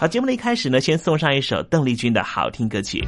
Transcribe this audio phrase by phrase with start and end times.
[0.00, 3.04] 好，节目的一开始呢，先送上一首邓丽君的好听歌曲。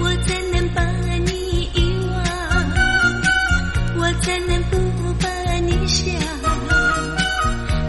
[0.00, 0.82] 我怎能把
[1.26, 2.16] 你遗忘？
[3.98, 4.78] 我怎能不
[5.20, 5.28] 把
[5.60, 6.14] 你想？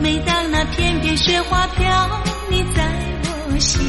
[0.01, 2.10] 每当那片片雪花飘。
[2.51, 2.88] 你在
[3.60, 3.88] 心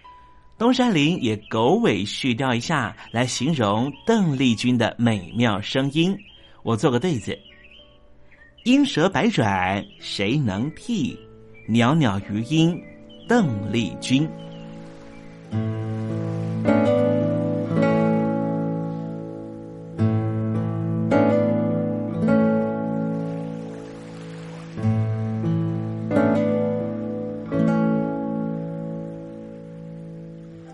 [0.61, 6.15] 东山林也狗尾续貂一下，来形容邓丽君的美妙声音。
[6.61, 7.35] 我做个对子：
[8.65, 11.17] 莺舌百转谁能替？
[11.67, 12.79] 袅袅余音
[13.27, 14.29] 邓丽君。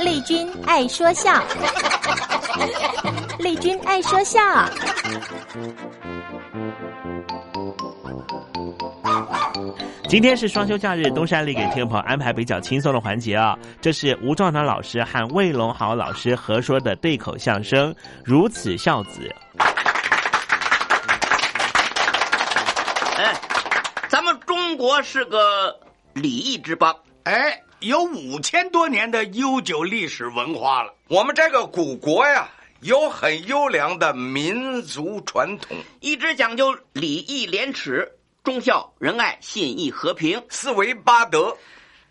[0.00, 1.32] 丽君爱说笑，
[3.38, 4.40] 丽君爱说笑。
[10.08, 13.56] 今天是双休假日，东山里给听众朋友安排比较轻松的环节啊。
[13.80, 17.92] 这是吴壮南老师和魏龙豪老师合说的对口相声
[18.24, 19.32] 《如此孝子》。
[23.16, 23.34] 哎，
[24.08, 25.74] 咱们中国是个
[26.12, 26.94] 礼仪之邦，
[27.24, 30.94] 哎，有五千多年的悠久历史文化了。
[31.08, 32.48] 我们这个古国呀，
[32.80, 38.10] 有很优良的民族传统，一直讲究礼义廉耻、
[38.42, 41.56] 忠孝仁爱、信义和平四维八德。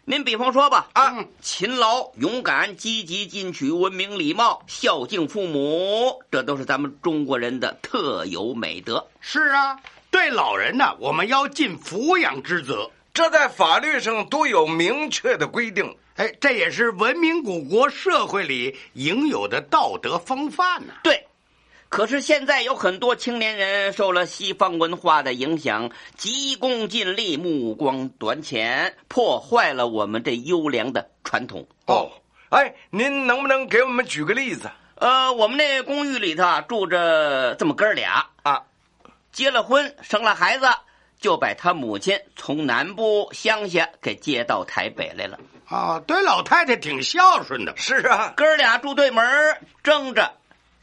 [0.06, 9.08] 您比方说吧，啊，勤劳、勇敢、积极进取、文明礼貌、孝敬父母，这都是咱们中国人的特有美德。
[9.22, 9.80] 是啊，
[10.12, 15.96] 对老人呢，我们要尽抚养之责，这在法律上都有明确的规定。
[16.16, 21.28] 哎，这也是文明古国社会里应有的道德风范呢、对，
[21.90, 31.68] 可是现在有很多青年人受了西方文化的影响，急功近利、目光短浅，破坏了我们这优良的传统。
[31.86, 32.12] 哦，
[32.50, 34.70] 哎，您能不能给我们举个例子？
[34.96, 38.64] 呃，我们那公寓里头啊住着这么哥俩啊，
[39.32, 40.68] 结了婚，生了孩子，
[41.24, 45.40] 就把他母亲从南部乡下给接到台北来了。
[45.70, 47.74] 啊，对老太太挺孝顺的。
[47.78, 49.26] 是啊，哥俩住对门，
[49.82, 50.34] 争着、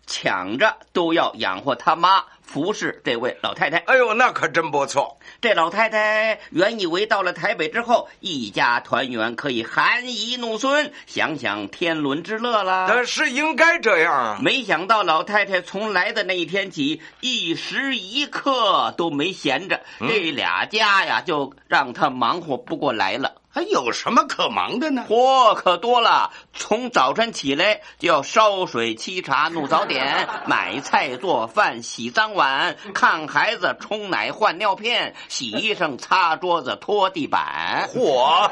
[0.06, 3.76] 抢着都要养活他妈，服侍这位老太太。
[3.78, 5.16] 哎呦，那可真不错。
[5.40, 12.86] 这老太太原以为到了台北之后，一家团圆，可以含饴弄孙，享享天伦之乐了。
[12.88, 14.38] 那是应该这样啊。
[14.42, 23.36] 没想到老太太从来的那一天起，一时一刻都没闲着，嗯、这俩家呀，就让她忙活不过来了。
[23.52, 25.04] 还有什么可忙的呢？
[25.08, 37.88] 活可多了，从早晨起来就要烧水、沏茶、弄早点、 买菜、做饭、洗脏碗、看孩子、冲奶、换尿片、洗衣裳、擦桌子、拖地板。
[37.92, 38.48] 嚯，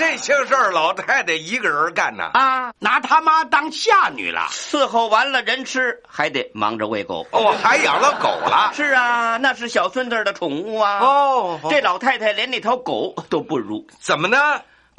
[0.00, 2.30] 这些事儿老太太一个人干呢？
[2.32, 4.46] 啊，拿他妈当下女了。
[4.50, 7.26] 伺候完了人吃，还得忙着喂狗。
[7.32, 8.72] 哦，还养了狗了？
[8.74, 11.00] 是啊，那是小孙子的宠物啊。
[11.00, 13.86] 哦，这老太太连那条狗都不如。
[14.00, 14.38] 怎么呢？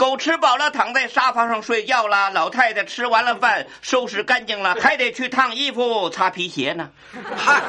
[0.02, 2.32] 狗吃饱了，躺在沙发上睡觉了。
[2.32, 6.90] 老太太吃完了饭，收拾干净了，还得去烫衣服、擦皮鞋呢。
[7.38, 7.62] 嗨，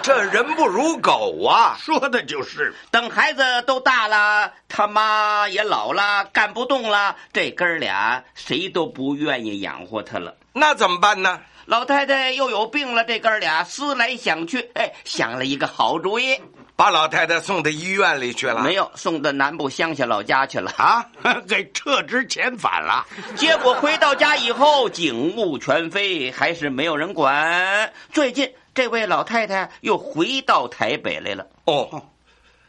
[0.00, 1.76] 这人不如狗啊！
[1.80, 2.72] 说的就是。
[2.92, 10.36] 等孩子都大了，他妈也老了，干不动了，这哥俩谁都不愿意养活他了。
[10.52, 11.40] 那怎么办呢？
[11.66, 16.40] 老太太又有病了，这哥俩思来想去，哎，想了一个好主意。
[16.80, 18.62] 把老太太送到医院里去了？
[18.62, 21.04] 没有，送到南部乡下老家去了啊，
[21.46, 23.06] 给撤职遣返了。
[23.36, 27.92] 结果回到家以后，警务全非，还是没有人管。
[28.10, 31.46] 最近这位老太太又回到台北来了。
[31.66, 32.02] 哦，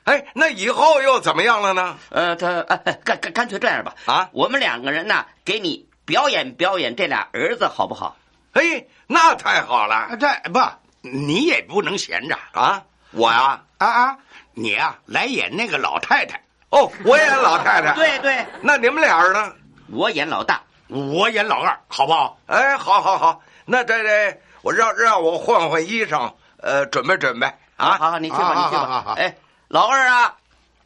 [0.04, 1.98] 哎，那以后又怎么样了呢？
[2.10, 8.18] 呃，他呃，干干干脆这样吧，啊，我们两个人呢，给你表演表演这俩儿子，好不好？
[8.52, 10.18] 哎，那太好了。
[10.20, 10.60] 这不，
[11.00, 12.84] 你也不能闲着啊。
[13.12, 14.18] 我呀，啊啊，
[14.54, 17.94] 你呀、啊、来演那个老太太哦，我演老太太。
[18.00, 19.54] 对对，那你们俩呢？
[19.90, 22.38] 我演老大，我演老二，好不好？
[22.48, 27.98] 哎，好好好，那这这，我让让我换换衣裳，呃，准备准备啊。
[27.98, 28.88] 好好，你去吧，你去吧。
[28.88, 29.36] 好好哎，
[29.68, 30.38] 老二啊，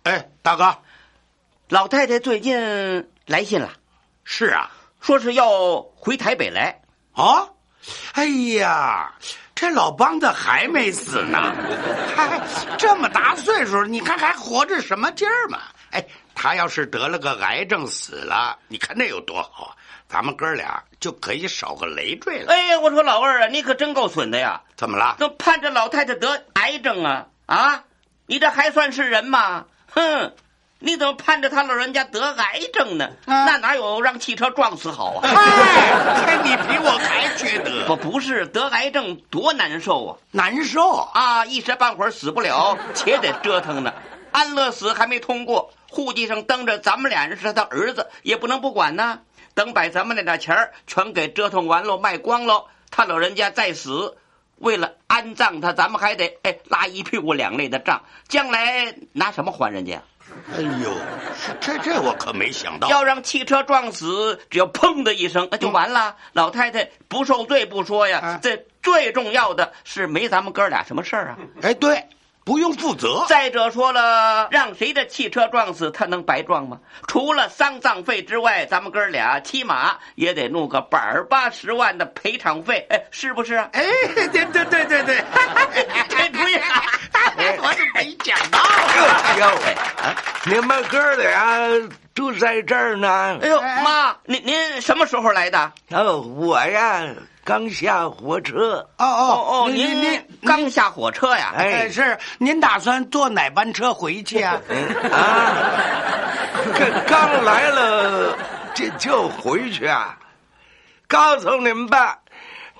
[0.04, 0.76] 哎，大哥，
[1.70, 3.70] 老太太最近来信了，
[4.24, 6.82] 是啊，说是要回台北来。
[7.14, 7.50] 啊，
[8.14, 9.14] 哎呀。
[9.56, 11.56] 这老梆子还没死呢，
[12.14, 12.42] 还
[12.78, 15.60] 这么大岁数，你看还活着什么劲儿嘛？
[15.92, 19.72] 哎，他要是得了个癌症死了，你看那有多好啊！
[20.10, 22.52] 咱们哥俩就可以少个累赘了。
[22.52, 24.62] 哎呀，我说老二啊，你可真够损的呀！
[24.76, 25.16] 怎么了？
[25.20, 27.84] 都盼着老太太得癌症啊啊！
[28.26, 29.66] 你这还算是人吗？
[29.88, 30.34] 哼！
[30.80, 33.10] 你怎么盼着他老人家得癌症呢？
[33.26, 35.22] 啊、那哪有让汽车撞死好啊？
[35.24, 37.86] 哎， 你比我还缺德！
[37.88, 40.18] 不不是得癌症多难受啊！
[40.32, 41.46] 难受啊！
[41.46, 43.94] 一时半会儿死不了，且得折腾呢。
[44.32, 49.22] 安乐死还没通过，户籍上登着咱们俩人是他儿子，也不能不管呢。
[49.54, 54.18] 等把咱们那点钱全给折腾完了，卖光了，他老人家再死，
[54.58, 60.02] 为了安葬他，咱们还得哎拉一屁股两肋的账，将来拿什么还人家？
[60.54, 60.96] 哎呦，
[61.60, 62.88] 这这我可没想到！
[62.88, 66.10] 要让汽车撞死，只要砰的一声，那就完了。
[66.10, 71.38] 嗯、老太太不受罪不说呀，啊、这最重要的是没咱们哥俩什么事儿啊。
[71.64, 72.08] 哎，对，
[72.44, 73.26] 不用负责。
[73.28, 76.80] 再者说了，让谁的汽车撞死，他能白撞吗？
[77.08, 83.68] 除了丧葬费之外，咱们哥俩起码也得弄个百儿八十万的赔偿费，哎，是不是啊？
[83.74, 83.84] 哎，
[84.14, 85.24] 对对对对对，
[86.08, 86.84] 这主意好。
[87.62, 88.60] 我是没想到，
[88.96, 89.48] 哎呦，
[90.46, 91.60] 你们哥俩
[92.14, 93.38] 住在这儿呢。
[93.42, 95.72] 哎呦，妈，您您什么时候来的？
[95.92, 97.04] 哦，我呀，
[97.44, 98.88] 刚下火车。
[98.98, 101.54] 哦哦哦，您您刚下火车呀？
[101.58, 104.60] 哎，是您打算坐哪班车回去啊？
[105.12, 105.56] 啊，
[106.76, 108.38] 这刚来了，
[108.74, 110.18] 这就回去啊？
[111.08, 112.18] 告诉你们吧。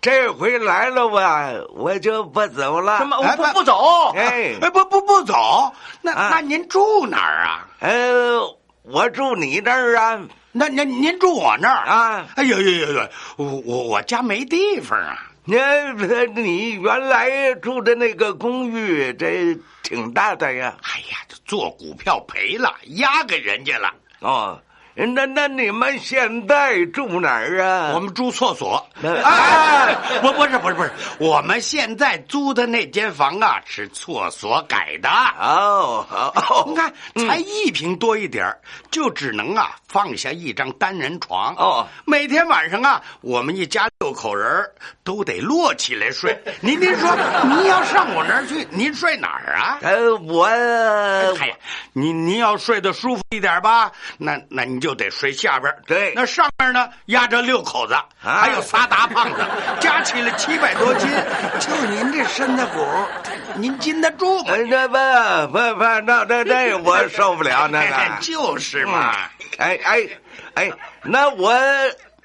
[0.06, 3.00] 这回来了吧，我就不走了。
[3.00, 3.18] 什么？
[3.18, 4.14] 我不不走？
[4.16, 5.74] 哎，哎，不不不走。
[6.04, 7.68] 那、啊、那您住哪儿啊？
[7.80, 8.40] 呃，
[8.84, 10.22] 我住你那儿啊。
[10.52, 12.28] 那您您住我那儿啊？
[12.36, 15.18] 哎呦呦呦呦，我我我家没地方啊。
[15.46, 15.56] 你
[16.36, 20.76] 你原来住的那个公寓，这挺大的呀。
[20.84, 23.92] 哎呀，做股票赔了，押给人家了。
[24.20, 24.62] 哦。
[24.96, 27.92] 那那你们现在住哪儿啊？
[27.94, 28.76] 我们住厕所。
[29.04, 29.88] 啊，
[30.22, 35.10] 不不是不是不是，我们现在租的那间房啊是厕所改的。
[35.10, 36.94] 哦哦，你看
[37.28, 38.56] 才一平多一点
[38.90, 41.54] 就只能啊放下一张单人床。
[41.56, 44.48] 哦，每天晚上啊，我们一家六口人
[45.04, 46.38] 都得摞起来睡。
[46.62, 47.10] 您您说
[47.44, 49.80] 您要上我那儿去，您睡哪儿啊？
[49.82, 51.56] 呃，我哎呀，
[51.92, 55.74] 您您要睡得舒服一点吧，那那你就得睡下边。
[55.88, 59.44] 对，那上面呢压着六口子，还有仨大胖子，
[59.80, 61.10] 加起来七百多斤。
[61.60, 62.86] 就您这身子骨，
[63.56, 64.54] 您禁得住吗？
[64.70, 67.96] 那不不不，那那那我受不了那个。
[68.22, 69.16] 就是嘛。
[69.58, 70.08] 哎哎
[70.56, 70.72] 哎，
[71.04, 71.54] 那我。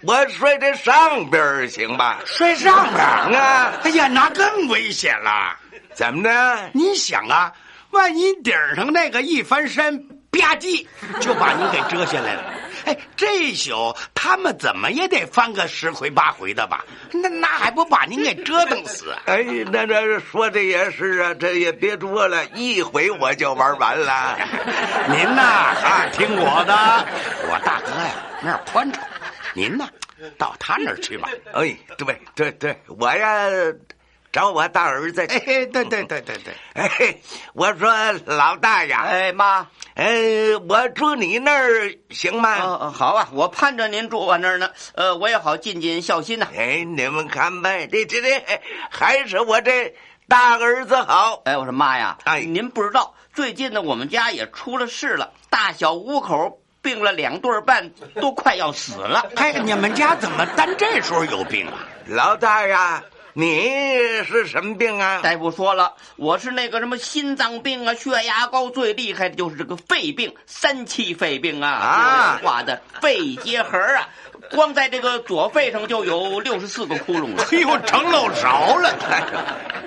[0.03, 2.21] 我睡这上边行吧？
[2.25, 2.99] 睡上边
[3.39, 3.71] 啊！
[3.85, 5.55] 哎呀，那更危险了。
[5.93, 6.71] 怎么着？
[6.73, 7.53] 你想啊，
[7.91, 10.87] 万一顶上那个一翻身，吧唧
[11.21, 12.43] 就把你给遮下来了。
[12.87, 16.83] 哎，这一宿他们怎么也得翻个十回八回的吧？
[17.13, 19.15] 那那还不把您给折腾死？
[19.27, 24.39] 哎，那这说的也是啊，这也别多了，一回我就玩完了。
[25.11, 26.75] 您呐，啊，听我的，
[27.51, 29.05] 我大哥呀，那儿宽敞。
[29.53, 29.87] 您呢，
[30.39, 31.29] 到他那儿去吧。
[31.53, 33.47] 哎，对对对，我呀
[34.33, 35.21] 找我大儿子。
[35.23, 36.55] 哎，对对对对对。
[36.75, 37.17] 哎，
[37.53, 37.91] 我说
[38.27, 40.09] 老大呀，哎妈，哎，
[40.69, 42.59] 我住你那儿行吗？
[42.63, 44.71] 哦好啊，我盼着您住我那儿呢。
[44.95, 46.47] 呃，我也好尽尽孝心呐。
[46.57, 48.43] 哎，你们看呗，这这这
[48.91, 49.95] 还是我这
[50.29, 51.43] 大儿子好。
[51.45, 56.57] 哎，我说妈呀，哎，您不知道，最近呢，我们家也出了事了，大小五口。
[56.83, 57.91] 病了两对半，
[58.23, 59.27] 都快要死了。
[59.37, 61.75] 哎，你们家怎么单这时候有病啊？
[62.07, 63.69] 老大呀，你
[64.25, 65.21] 是什么病啊？
[65.23, 74.09] 大夫说了，我是那个什么心脏病啊，血压高，最厉害的就是这个肺病，三期肺病啊，啊，挂的肺结核啊，
[74.51, 77.45] 光在这个左肺上就有六十四个窟窿了。
[77.53, 78.95] 哎呦，成漏勺了。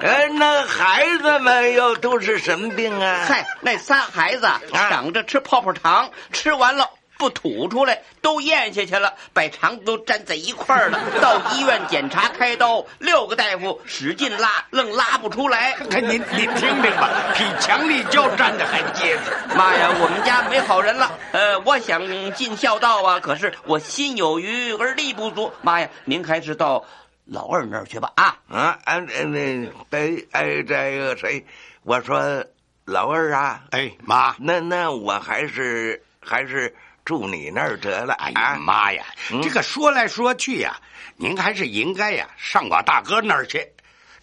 [0.01, 3.25] 哎，那孩子们又都是什么病啊？
[3.27, 4.49] 嗨，那仨孩子
[4.89, 10.99] 等着吃泡泡糖，吃完了不吐出来，都咽下去了，把肠子都粘在一块儿了。
[11.21, 15.75] 到医院检查开刀，六个大夫使劲拉，愣拉不出来。
[15.89, 16.21] 您您
[16.55, 19.31] 听听吧，比强力胶粘的还结实。
[19.55, 21.11] 妈呀，我们家没好人了。
[21.31, 22.01] 呃，我想
[22.33, 25.51] 尽孝道啊，可是我心有余而力不足。
[25.61, 26.85] 妈呀，您还是到。
[27.25, 28.77] 老二那儿去吧啊啊！
[28.83, 31.45] 哎那北哎这个谁？
[31.83, 32.43] 我说
[32.83, 38.13] 老二啊，哎妈，那那我还是还是住你那儿得了。
[38.15, 39.03] 哎呀妈呀，
[39.41, 40.75] 这个说来说去呀，
[41.17, 43.65] 您还是应该呀上我大哥那儿去。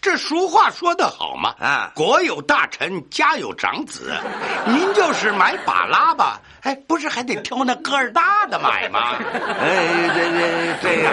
[0.00, 4.14] 这俗话说得好嘛，啊，国有大臣，家有长子，
[4.66, 9.16] 您就是买把拉吧，哎，不是还得挑那个儿大的买吗？
[9.60, 11.12] 哎，这这这样，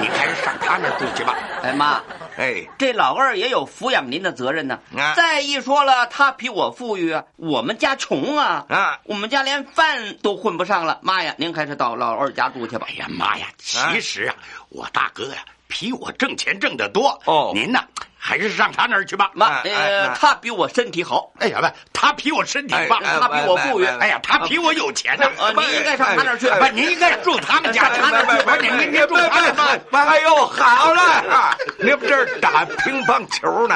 [0.00, 1.36] 你还是上他那儿住去吧。
[1.62, 2.00] 哎妈，
[2.38, 4.78] 哎，这老二也有抚养您的责任呢。
[4.96, 10.98] 啊，再一说了，他比我富裕啊，我们家穷啊，啊，我们家连饭都混不上了。
[11.02, 12.86] 妈呀，您还是到老二家住去吧。
[12.88, 14.34] 哎呀妈呀，其实啊，
[14.70, 15.44] 我大哥呀。
[15.74, 17.80] 比我挣钱挣得多哦，您呢
[18.24, 19.32] 还是上他那儿去吧。
[19.34, 21.32] 妈，呃，他比我身体好。
[21.40, 23.84] 哎呀，不，他比我身体棒，他比我富裕。
[23.84, 25.28] 哎呀，他比我有钱呢。
[25.56, 27.88] 您应该上他那儿去，不，您应该住他们家。
[27.88, 30.06] 他那儿去，不，您您您住他那儿。
[30.06, 33.74] 哎呦，好了，你们这儿打乒乓球呢？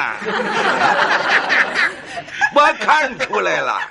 [2.55, 3.81] 我看出来了，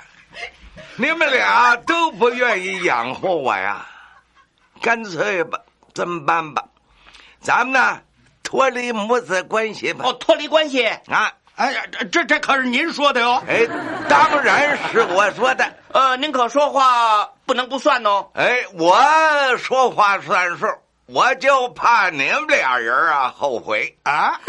[0.95, 3.85] 你们俩都不愿意养活我呀。
[4.81, 5.59] 干脆吧，
[5.93, 6.63] 这么办吧？
[7.39, 7.99] 咱们呢，
[8.47, 10.05] 脱离母子关系吧。
[10.07, 11.33] 哦，脱离关系啊！
[11.55, 13.43] 哎呀，这这这可是您说的哟。
[13.45, 13.67] 哎，
[14.07, 15.69] 当然是我说的。
[15.91, 18.25] 呃，您可说话不能不算哦。
[18.35, 18.97] 哎，我
[19.57, 20.65] 说话算数，
[21.07, 24.39] 我就怕你们俩人啊后悔啊。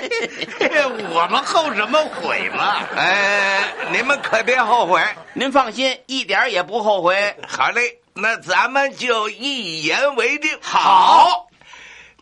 [1.12, 2.78] 我们后什么悔嘛？
[2.96, 5.02] 哎，你们可别后悔。
[5.34, 7.36] 您放心，一点也不后悔。
[7.46, 10.50] 好嘞，那咱们就一言为定。
[10.62, 11.46] 好。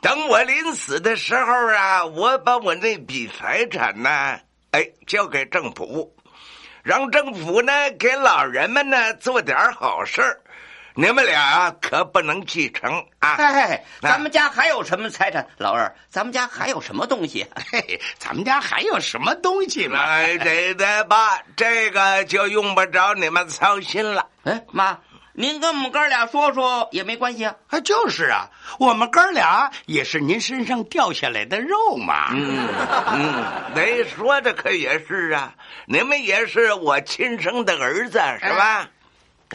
[0.03, 4.11] 等我临死的时候啊，我把我那笔财产呢，
[4.73, 6.13] 哎，交给政府，
[6.83, 10.21] 让政府呢给老人们呢做点好事
[10.95, 13.37] 你们俩可不能继承啊！
[13.39, 15.47] 哎，咱们家还有什么财产？
[15.57, 17.47] 老二，咱们家还有什么东西？
[17.71, 20.01] 嘿，咱们家还有什么东西嘛？
[20.03, 21.41] 哎，对的吧？
[21.57, 24.27] 这个就用不着你们操心了。
[24.43, 24.99] 哎，妈。
[25.35, 32.29] 您跟我们哥俩说说也没关系啊，啊，就是啊，我们哥俩也是您身上掉下来的肉嘛。
[32.33, 32.69] 嗯
[33.15, 35.55] 嗯， 你说的可也是啊，
[35.87, 38.89] 你们也是我亲生的儿子是吧？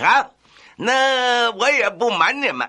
[0.01, 0.33] 好，
[0.75, 2.67] 那我也不瞒你们，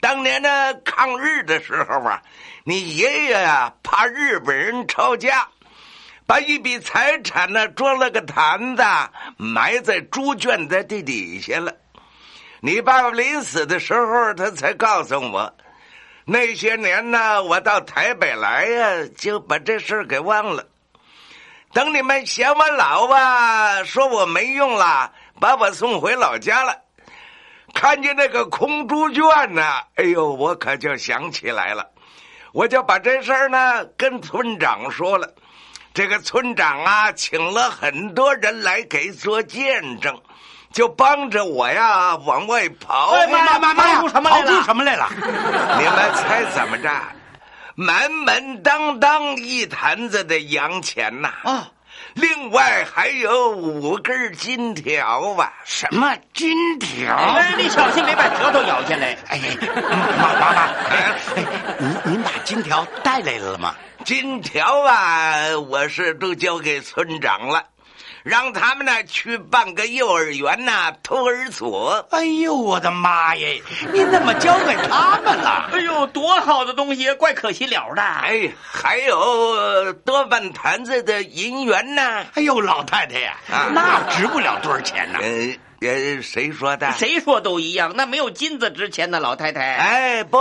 [0.00, 2.22] 当年呢抗日的时候啊，
[2.62, 5.48] 你爷爷啊怕日本人抄家，
[6.24, 8.82] 把一笔财产呢装了个坛子，
[9.38, 11.74] 埋在猪圈的地底下了。
[12.66, 15.54] 你爸爸临死的时候，他才告诉我，
[16.24, 20.64] 那些年呢，我到台北来呀，就把这事给忘了。
[21.74, 26.74] 等你们嫌我老吧，说我没用了，把我送回老家了。
[27.74, 29.62] 看见那个空猪圈呢，
[29.96, 31.90] 哎呦，我可就想起来了，
[32.54, 35.34] 我就把这事儿呢跟村长说了。
[35.92, 40.18] 这个村长啊，请了很多人来给做见证，
[40.74, 43.12] 就帮着我呀往外跑。
[43.12, 45.08] 哎妈妈妈呀，跑出什么来了？
[45.78, 46.90] 你们猜怎么着？
[47.76, 51.30] 满满当当一坛子的洋钱呐！
[51.44, 51.68] 啊，
[52.14, 55.52] 另外还有五根金条吧？
[55.64, 57.14] 什么金条？
[57.16, 59.16] 哎，你小心别把舌头咬下来！
[59.28, 59.40] 哎，
[60.18, 61.14] 妈妈妈，哎，
[61.78, 63.76] 您您把金条带来了吗？
[64.04, 67.62] 金条啊，我是都交给村长了。
[68.24, 72.06] 让他们呢去办个幼儿园呐，托儿所。
[72.10, 73.60] 哎呦，我的妈耶！
[73.92, 75.68] 你怎么交给他们了？
[75.70, 78.02] 哎呦，多好的东西，怪可惜了的。
[78.02, 82.24] 哎，还有多半坛子的银元呢。
[82.32, 83.36] 哎呦，老太太呀，
[83.74, 85.18] 那值不了多少钱呢。
[85.20, 85.54] 呃，
[86.22, 86.92] 谁说的？
[86.92, 89.74] 谁说都一样，那没有金子值钱的，老太太。
[89.76, 90.38] 哎，不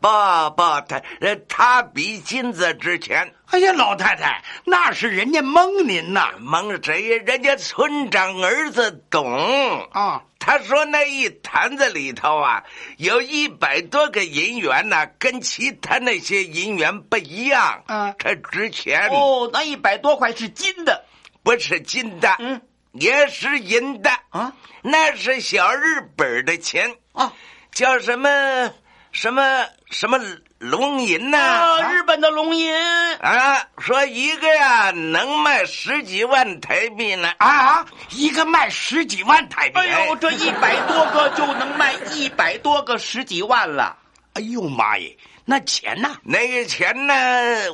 [0.00, 0.08] 不
[0.56, 3.34] 不，他呃，他比金子值钱。
[3.46, 7.22] 哎呀，老太太，那是人家蒙您呐，蒙谁呀？
[7.26, 10.22] 人家村长儿子懂啊。
[10.38, 12.64] 他说那一坛子里头啊，
[12.96, 19.08] 有一百多个银元呢，跟其他那些银元不一样，啊，它值钱。
[19.08, 21.04] 哦，那一百多块是金的，
[21.42, 22.60] 不是金的，嗯。
[22.92, 27.32] 也是银的啊，那是小日本的钱啊，
[27.72, 28.72] 叫什么
[29.12, 30.18] 什么什么
[30.58, 31.80] 龙银呐？
[31.92, 32.74] 日本的龙银
[33.18, 39.78] 啊，说一个呀能卖十几万台币呢啊，一个卖十几万台币。
[39.78, 43.96] 哎呦，这一百多个就能卖一百多个十几万了。
[44.34, 45.16] 哎呦妈耶！
[45.50, 46.16] 那钱呢？
[46.22, 47.12] 那个钱呢？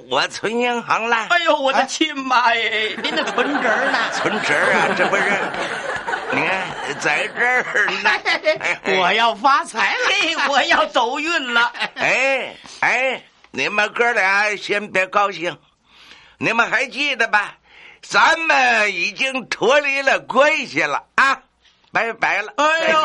[0.09, 1.27] 我存银行了。
[1.29, 2.97] 哎呦，我的亲妈耶！
[3.03, 3.99] 您的存折呢？
[4.15, 5.23] 存折啊， 这不是？
[6.33, 8.11] 你看，在这儿呢。
[8.99, 11.71] 我要发财了，我要走运了。
[11.97, 15.55] 哎哎，你们哥俩先别高兴，
[16.39, 17.57] 你们还记得吧？
[18.01, 21.16] 咱们已经脱离了关系了啊。
[21.97, 22.53] 拜拜了！
[22.57, 22.99] 哎呦，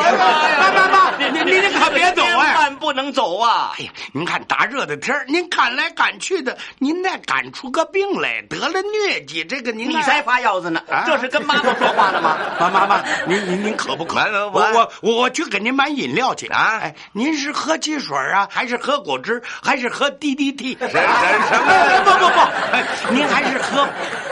[0.60, 2.26] 妈妈妈，您您您可别走啊！
[2.26, 3.72] 千万不能走啊！
[3.78, 10.82] 哎呀，您看大热的天您赶来赶去的，您再赶出个病来，得了疟疾，这个您你才发药子呢！
[11.06, 12.36] 这是跟妈妈说话了吗？
[12.60, 14.20] 妈妈妈，您您您渴不可？
[14.50, 16.78] 我我我我去给您买饮料去啊！
[16.82, 20.76] 哎，您是喝汽水啊，还是喝果汁，还是喝 DDT？
[20.78, 22.02] 什么？
[22.04, 23.88] 不不不，您还是喝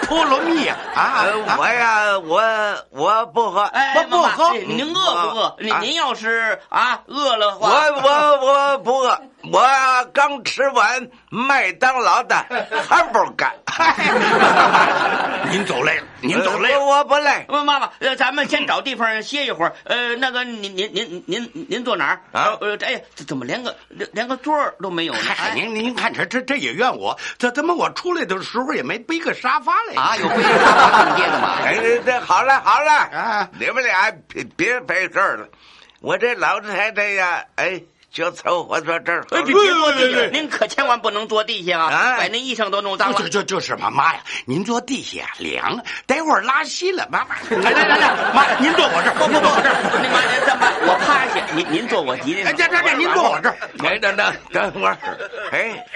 [0.07, 0.77] 菠萝蜜啊？
[0.95, 1.25] 啊，
[1.57, 2.43] 我呀，我
[2.91, 3.63] 我不喝，
[3.97, 4.50] 我不喝。
[4.53, 5.57] 您饿不饿？
[5.59, 9.21] 您您要是啊饿了话，我我我不饿。
[9.45, 9.67] 我
[10.13, 12.37] 刚吃完麦当劳的
[12.89, 13.53] 汉堡干。
[15.51, 17.45] 您走累了，您走累了，我不累。
[17.49, 19.75] 妈妈，呃，咱们先找地方歇一会儿。
[19.85, 22.57] 呃，那个，您您您您您坐哪儿啊？
[22.61, 25.21] 呃，哎，怎么连个连连个座儿都没有呢？
[25.55, 30.17] 您您看这这这也怨我，这怎么我出来的时候也没背个沙发来啊？
[30.19, 31.57] 有背 沙发上街的吗？
[31.65, 33.49] 哎，这好了好了啊！
[33.59, 35.49] 你们俩别别背这儿了，
[36.01, 37.83] 我这老太太呀，哎。
[38.11, 39.25] 就凑合坐这儿。
[39.31, 42.17] 别坐地下，您可千万不能坐地下啊！
[42.19, 43.19] 把那衣裳都弄脏了。
[43.19, 44.21] 就就就是嘛，妈呀！
[44.47, 47.07] 您坐地下凉，待会儿拉稀了。
[47.11, 49.47] 妈妈，来来来来，妈，您坐我这儿，不不不，
[50.03, 52.57] 那妈您这么，我趴下，您您坐我脊梁上。
[52.57, 53.57] 这这这，您坐我这儿。
[53.85, 54.99] 哎，等等等会儿，
[55.53, 55.87] 哎，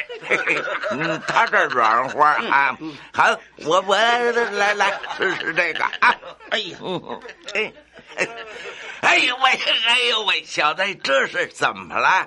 [0.93, 2.77] 嗯，他这软和啊。
[3.13, 6.15] 好，我我来来试试这个啊。
[6.51, 6.79] 哎呀，
[7.55, 7.73] 哎。
[8.17, 8.29] 哎
[9.17, 9.51] 呦喂！
[9.87, 10.43] 哎呦喂！
[10.45, 12.27] 小子，这是怎么了？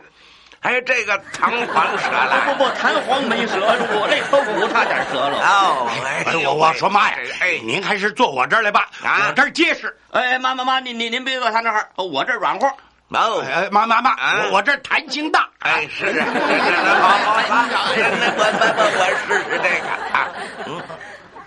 [0.62, 2.42] 哎，这个弹簧 折了？
[2.46, 5.38] 不不不，弹簧没折，我这颗骨差点折了。
[5.40, 7.18] 哦，哎，我我说妈呀！
[7.40, 9.96] 哎，您还是坐我这儿来吧，啊我这儿结实。
[10.12, 12.68] 哎，妈妈妈，您您您别坐他那儿，我这儿软和。
[13.10, 14.16] 哦，哎妈妈妈，
[14.52, 15.48] 我这儿弹性大。
[15.60, 20.28] 哎，是是是，好好好，那我我我我试试这个啊。
[20.66, 20.82] 嗯，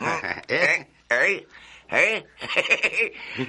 [0.00, 0.86] 哎哎。
[1.10, 1.42] 哎，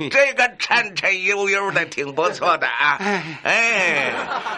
[0.09, 2.97] 这个颤颤悠悠的，挺不错的啊！
[3.43, 4.11] 哎，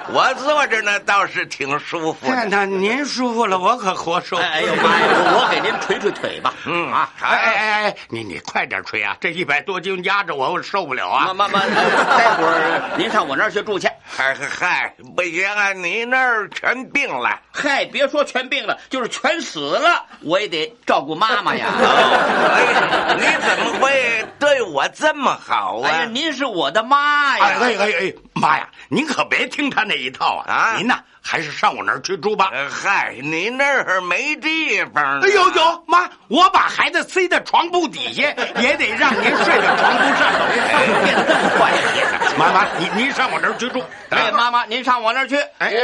[0.10, 2.34] 我坐着呢，倒是挺舒服。
[2.50, 4.38] 那您舒服了，我可活受。
[4.38, 5.08] 哎呦妈呀！
[5.36, 6.54] 我给您捶捶腿吧。
[6.66, 9.18] 嗯啊，哎哎哎，你你快点捶啊！
[9.20, 11.26] 这一百多斤压着我，我受不了啊！
[11.28, 13.90] 妈妈妈，待会儿您上我那儿去住去。
[14.06, 15.74] 嗨嗨嗨，不行啊！
[15.74, 17.40] 你那儿全病了。
[17.52, 21.68] 嗨，别说全病了，就是全死了，我也得照顾妈妈呀。
[21.78, 25.90] 哎，你怎么会对我这么好啊？
[25.90, 27.46] 哎呀，您是我的妈呀！
[27.46, 30.54] 哎哎哎哎，妈呀，您可别听他那一套啊！
[30.54, 32.50] 啊您呐，还是上我那儿去住吧。
[32.52, 35.22] 呃嗨，你那儿没地方。
[35.22, 38.24] 哎呦呦，妈，我把孩子塞在床铺底下，
[38.62, 40.44] 也得让您睡在床铺上头。
[42.38, 43.82] 妈妈，您您上我那儿去住。
[44.10, 45.38] 哎，妈妈，您上我那儿去，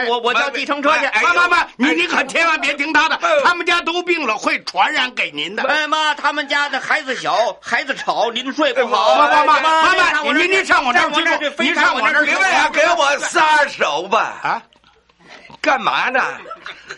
[0.07, 1.05] 我我我叫计程车去。
[1.23, 5.63] 妈妈妈，你你可千万别听他的，他们家都病了，会传染给您的。
[5.63, 9.15] 哎妈，他们家的孩子小，孩子吵，您睡不好。
[9.15, 14.33] 妈妈妈妈妈妈，您您上我这儿去住，您上我这儿去你们俩给我撒手吧！
[14.43, 14.61] 啊，
[15.61, 16.21] 干嘛呢？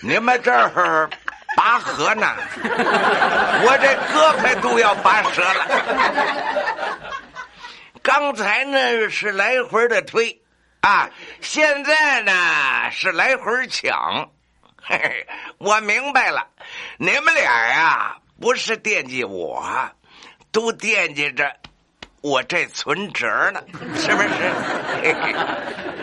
[0.02, 1.10] 你们这儿
[1.56, 2.36] 拔河呢？
[2.64, 5.66] 我这胳膊都要拔折了。
[8.02, 10.42] 刚才呢是来回的推，
[10.82, 11.10] 啊，
[11.42, 12.32] 现在呢
[12.92, 14.30] 是来回抢。
[14.84, 15.28] 嘿嘿，
[15.60, 16.48] 我明白了，
[16.98, 19.64] 你们俩呀不是惦记我，
[20.52, 21.56] 都惦记着
[22.22, 23.62] 我这存折呢，
[23.96, 24.30] 是不是？
[25.04, 25.36] 嘿嘿，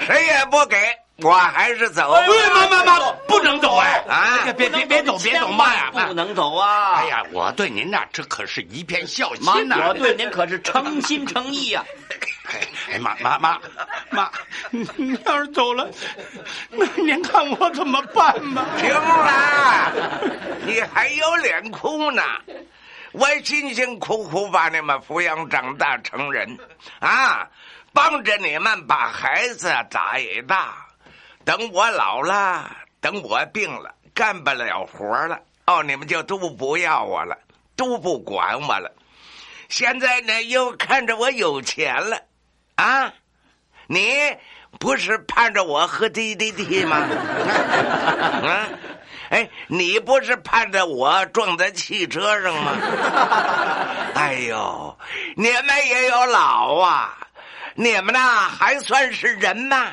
[0.07, 0.77] 谁也不给，
[1.23, 2.13] 我还是走。
[2.13, 4.05] 哎，妈妈妈，不能走哎！
[4.09, 5.91] 啊别别别走，别走，妈呀！
[5.93, 6.95] 不能走啊！
[6.97, 9.89] 哎呀，我对您呐，这可是一片孝妈心呐！
[9.89, 11.85] 我对您可是诚心诚意呀。
[12.49, 12.61] 哎
[12.95, 13.61] 哎妈妈妈
[14.11, 14.31] 妈，
[14.71, 15.91] 您要是走了，
[16.71, 18.65] 那您看我怎么办吧？
[18.79, 19.93] 行了，
[20.65, 22.23] 你还有脸哭呢？
[23.13, 26.57] 我辛辛苦苦把你们抚养长大成人，
[27.01, 27.47] 啊，
[27.93, 30.88] 帮着你们把孩子长一大。
[31.49, 37.39] 等我老了，等我病了，干不了活了，哦，你们就都不要我了，
[37.75, 38.93] 都不管我了。
[39.71, 42.21] 现在呢，又看着我有钱了，
[42.75, 43.11] 啊，
[43.87, 44.37] 你
[44.79, 46.99] 不是盼着我喝滴滴滴吗？
[48.45, 48.69] 啊，
[49.31, 52.73] 哎，你不是盼着我撞在汽车上吗？
[54.15, 54.99] 哎呦，
[55.35, 57.17] 你们也有老啊，
[57.75, 59.87] 你们呐还算是人吗？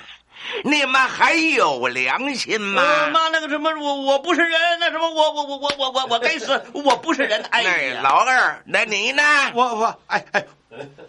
[0.63, 2.81] 你们还有良心吗？
[2.81, 7.43] 呃妈，那个什么，我我不是人，那什么，我我我我我我我该死，我不是人。
[7.51, 9.23] 哎呀，老二，那你呢？
[9.53, 10.45] 我我哎哎，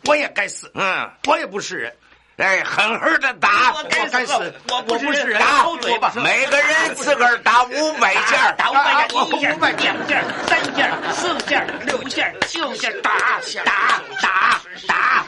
[0.05, 1.93] 我也该死，嗯，我也不是人。
[2.37, 13.73] 哎，狠狠的打，我该死，我不是人，打抽嘴巴，每个人自个儿打五百下，打五百下，一下、两下、三下、四下、六下、六下，打打
[14.21, 15.25] 打打！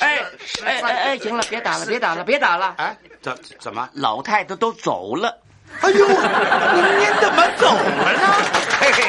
[0.00, 0.18] 哎
[0.64, 2.74] 哎哎哎，行了，别打了，别打了，别打了！
[2.78, 3.86] 哎，怎怎么？
[3.92, 5.36] 老太太都走了。
[5.82, 8.34] 哎呦，您您怎么走了呢？
[8.80, 9.04] 嘿嘿，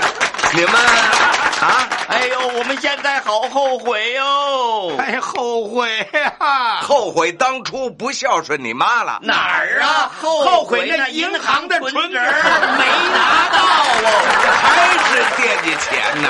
[0.53, 0.73] 你们
[1.59, 4.95] 啊，哎呦，我们现在好后悔哟！
[4.99, 6.81] 哎，后悔呀！
[6.81, 9.19] 后悔当初不孝顺你妈了。
[9.23, 10.11] 哪儿啊？
[10.21, 14.07] 后悔那那银行的存存折没拿到哦。
[14.61, 16.29] 还是惦记钱呢。